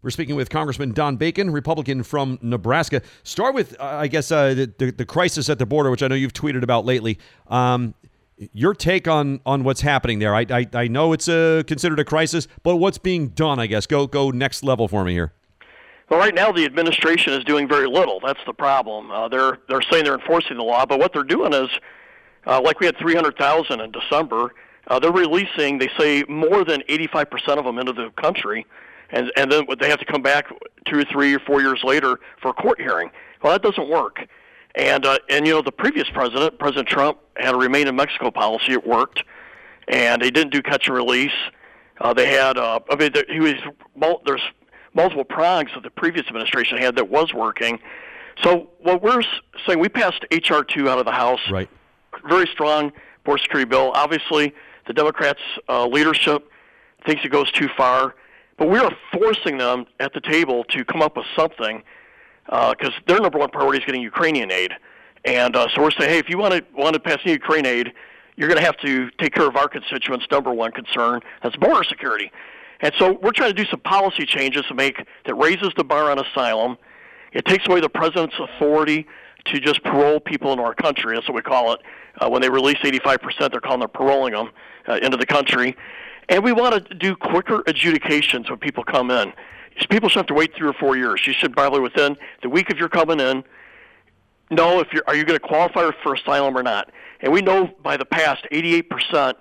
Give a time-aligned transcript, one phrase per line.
[0.00, 3.02] We're speaking with Congressman Don Bacon, Republican from Nebraska.
[3.24, 6.08] Start with, uh, I guess, uh, the, the, the crisis at the border, which I
[6.08, 7.18] know you've tweeted about lately.
[7.48, 7.94] Um,
[8.52, 10.32] your take on on what's happening there?
[10.36, 13.58] I I, I know it's a, considered a crisis, but what's being done?
[13.58, 15.32] I guess go go next level for me here.
[16.08, 18.20] Well, right now the administration is doing very little.
[18.24, 19.10] That's the problem.
[19.10, 21.68] Uh, they're they're saying they're enforcing the law, but what they're doing is,
[22.46, 24.54] uh, like we had 300,000 in December.
[24.86, 28.64] Uh, they're releasing, they say, more than 85% of them into the country
[29.10, 30.46] and and then they have to come back
[30.86, 33.10] two or three or four years later for a court hearing.
[33.42, 34.26] Well, that doesn't work.
[34.74, 38.30] And uh, and you know the previous president, President Trump, had a remain in Mexico
[38.30, 38.72] policy.
[38.72, 39.22] It worked,
[39.88, 41.32] and they didn't do catch and release.
[42.00, 43.54] Uh, they had uh, I mean he was
[44.26, 44.42] there's
[44.94, 47.78] multiple prongs that the previous administration had that was working.
[48.42, 49.22] So what we're
[49.66, 51.40] saying, we passed HR two out of the House.
[51.50, 51.68] Right.
[52.28, 52.92] Very strong
[53.24, 53.92] border security bill.
[53.94, 54.54] Obviously,
[54.86, 56.50] the Democrats' uh, leadership
[57.04, 58.14] thinks it goes too far.
[58.58, 61.82] But we are forcing them at the table to come up with something
[62.44, 64.72] because uh, their number one priority is getting Ukrainian aid.
[65.24, 67.92] And uh, so we're saying, hey, if you want to want to pass Ukraine aid,
[68.36, 71.20] you're going to have to take care of our constituents' number one concern.
[71.42, 72.30] That's border security.
[72.80, 76.10] And so we're trying to do some policy changes to make that raises the bar
[76.10, 76.78] on asylum.
[77.32, 79.06] It takes away the president's authority
[79.46, 81.14] to just parole people into our country.
[81.14, 81.80] That's what we call it.
[82.20, 84.50] Uh, when they release 85%, they're calling them paroling them
[84.88, 85.76] uh, into the country.
[86.28, 89.32] And we want to do quicker adjudications when people come in.
[89.90, 91.26] People should have to wait three or four years.
[91.26, 93.44] You should probably within the week of your coming in
[94.50, 96.90] know if you're are you going to qualify for asylum or not.
[97.20, 99.34] And we know by the past, 88%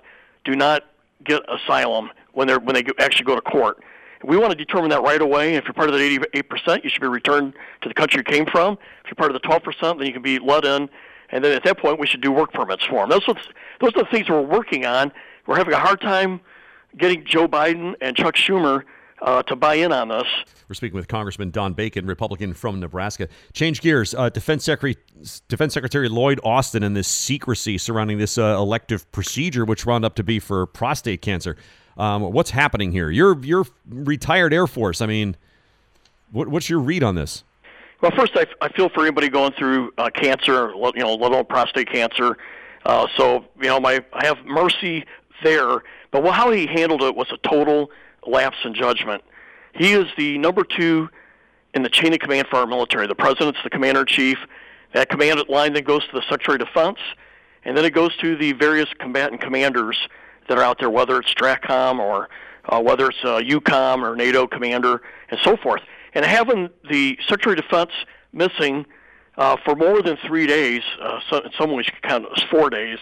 [0.44, 0.84] do not
[1.24, 3.84] get asylum when they're when they actually go to court.
[4.24, 5.56] We want to determine that right away.
[5.56, 8.48] If you're part of that 88%, you should be returned to the country you came
[8.48, 8.74] from.
[9.04, 10.90] If you're part of the 12%, then you can be let in.
[11.30, 13.10] And then at that point, we should do work permits for them.
[13.10, 13.26] Those,
[13.80, 15.12] those are the things we're working on.
[15.46, 16.42] We're having a hard time
[16.98, 18.84] getting Joe Biden and Chuck Schumer
[19.22, 20.28] uh, to buy in on this.
[20.68, 23.28] We're speaking with Congressman Don Bacon, Republican from Nebraska.
[23.54, 24.14] Change gears.
[24.14, 24.96] Uh, Defense, Secretary,
[25.48, 30.16] Defense Secretary Lloyd Austin and this secrecy surrounding this uh, elective procedure, which wound up
[30.16, 31.56] to be for prostate cancer.
[31.98, 33.10] Um, what's happening here?
[33.10, 35.02] You're you're retired Air Force.
[35.02, 35.36] I mean,
[36.32, 37.44] what, what's your read on this?
[38.02, 41.46] Well, first, I, I feel for anybody going through uh, cancer, you know, let alone
[41.46, 42.38] prostate cancer.
[42.86, 45.06] Uh, so, you know, my I have mercy
[45.44, 45.84] there.
[46.12, 47.92] But how he handled it was a total
[48.26, 49.24] lapse in judgment.
[49.74, 51.10] He is the number two
[51.74, 53.08] in the chain of command for our military.
[53.08, 54.38] The president's the commander in chief.
[54.94, 57.00] That command line then goes to the Secretary of Defense,
[57.64, 59.98] and then it goes to the various combatant commanders
[60.48, 62.30] that are out there, whether it's STRATCOM or
[62.66, 65.82] uh, whether it's uh, EUCOM or NATO commander and so forth.
[66.14, 67.92] And having the Secretary of Defense
[68.34, 68.86] missing
[69.38, 72.98] uh, for more than three days, uh, so in some ways count as four days,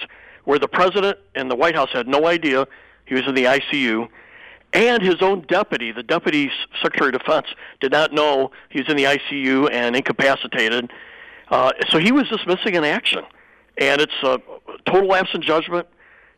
[0.45, 2.67] where the president and the White House had no idea
[3.06, 4.07] he was in the ICU,
[4.73, 6.51] and his own deputy, the deputy
[6.81, 7.47] Secretary of Defense,
[7.79, 10.91] did not know he was in the ICU and incapacitated.
[11.50, 13.23] Uh, so he was just missing in action,
[13.78, 14.39] and it's a
[14.85, 15.88] total lapse in judgment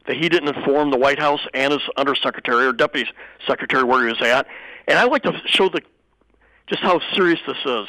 [0.06, 3.10] that he didn't inform the White House and his undersecretary or deputy
[3.46, 4.48] secretary where he was at.
[4.88, 5.82] And I like to show the
[6.68, 7.88] just how serious this is.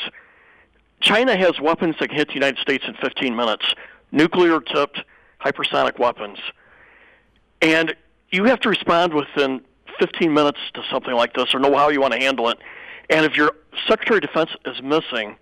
[1.00, 3.64] China has weapons that can hit the United States in 15 minutes,
[4.10, 5.00] nuclear tipped
[5.40, 6.38] hypersonic weapons.
[7.60, 7.94] And
[8.30, 9.62] you have to respond within
[9.98, 12.58] 15 minutes to something like this or know how you want to handle it.
[13.10, 13.52] And if your
[13.86, 15.36] Secretary of Defense is missing,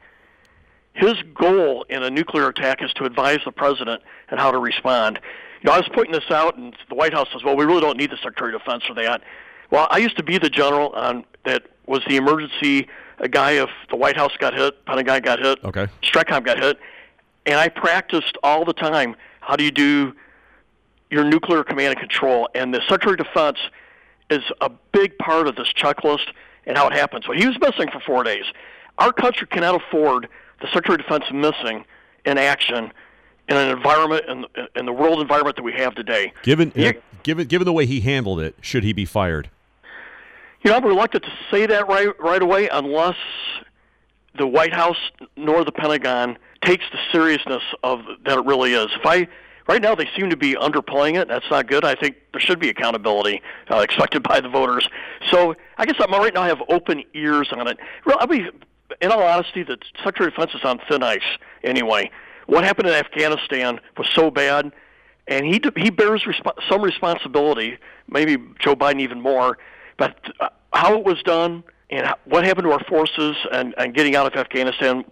[0.95, 5.21] his goal in a nuclear attack is to advise the president on how to respond.
[5.63, 7.81] You know, I was pointing this out, and the White House says, "Well, we really
[7.81, 9.23] don't need the Secretary of Defense for that."
[9.71, 13.71] Well, I used to be the general on that was the emergency a guy if
[13.91, 15.87] the White House got hit, Pentagon got hit, okay.
[16.03, 16.79] Stratcom got hit,
[17.47, 19.17] and I practiced all the time.
[19.47, 20.15] How do you do
[21.11, 22.49] your nuclear command and control.
[22.55, 23.59] And the Secretary of Defense
[24.31, 26.29] is a big part of this checklist
[26.67, 27.25] and how it happens.
[27.27, 28.45] So he was missing for four days.
[28.99, 30.29] Our country cannot afford
[30.61, 31.85] the Secretary of Defense missing
[32.25, 32.93] in action
[33.49, 36.33] in an environment in, in the world environment that we have today.
[36.43, 39.49] Given uh, given given the way he handled it, should he be fired?
[40.63, 43.17] You know, I'm reluctant to say that right right away unless
[44.37, 44.99] the White House
[45.37, 48.89] nor the Pentagon takes the seriousness of that it really is.
[48.99, 49.29] If I
[49.69, 51.29] right now they seem to be underplaying it.
[51.29, 51.85] That's not good.
[51.85, 54.89] I think there should be accountability uh, expected by the voters.
[55.31, 57.79] So I guess I'm right now I have open ears on it.
[58.05, 58.51] Well, I mean,
[59.01, 61.21] in all honesty, the Secretary of Defense is on thin ice
[61.65, 62.11] anyway.
[62.47, 64.73] What happened in Afghanistan was so bad,
[65.27, 67.79] and he he bears resp- some responsibility.
[68.09, 69.59] Maybe Joe Biden even more,
[69.97, 74.17] but uh, how it was done and what happened to our forces and, and getting
[74.17, 75.05] out of Afghanistan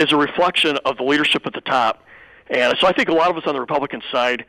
[0.00, 2.04] is a reflection of the leadership at the top
[2.50, 4.44] and so I think a lot of us on the Republican side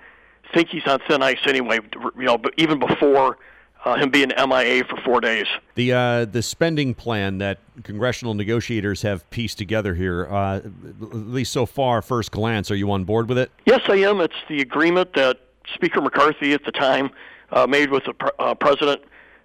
[0.54, 1.80] think he's on thin ice anyway.
[2.18, 3.38] You know, but even before
[3.86, 5.46] uh, him being MIA for four days.
[5.76, 10.72] The uh, the spending plan that congressional negotiators have pieced together here, uh, at
[11.14, 13.52] least so far, first glance, are you on board with it?
[13.66, 14.20] Yes, I am.
[14.20, 15.40] It's the agreement that
[15.74, 17.12] Speaker McCarthy at the time
[17.52, 19.02] uh, made with the, uh, President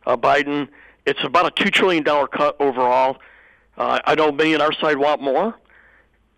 [0.06, 0.68] uh, Biden.
[1.06, 3.18] It's about a two trillion dollar cut overall.
[3.78, 5.54] Uh, I know many on our side want more.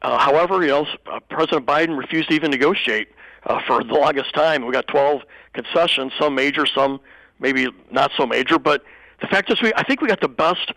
[0.03, 3.09] Uh, however, you know, uh, President Biden refused to even negotiate
[3.45, 4.65] uh, for the longest time.
[4.65, 5.23] We got 12
[5.53, 7.01] concessions, some major, some
[7.41, 8.59] maybe not so major.
[8.59, 8.85] But
[9.21, 10.73] the fact is, we I think we got the best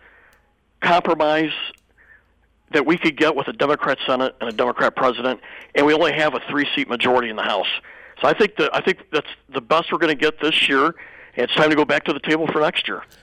[0.80, 1.52] compromise
[2.72, 5.40] that we could get with a Democrat Senate and a Democrat president,
[5.74, 7.68] and we only have a three-seat majority in the House.
[8.20, 10.94] So I think that I think that's the best we're going to get this year.
[11.34, 13.02] And it's time to go back to the table for next year.